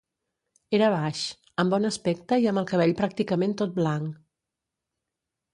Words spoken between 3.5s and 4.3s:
tot blanc.